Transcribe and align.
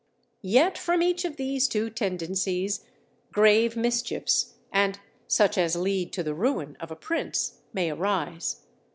Yet 0.41 0.79
from 0.79 1.03
each 1.03 1.25
of 1.25 1.35
these 1.35 1.67
two 1.67 1.91
tendencies, 1.91 2.83
grave 3.31 3.77
mischiefs, 3.77 4.55
and 4.71 4.99
such 5.27 5.59
as 5.59 5.75
lead 5.75 6.11
to 6.13 6.23
the 6.23 6.33
ruin 6.33 6.75
of 6.79 6.89
a 6.89 6.95
prince, 6.95 7.59
may 7.71 7.91
arise. 7.91 8.61